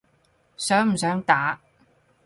[0.57, 1.59] 想唔想打？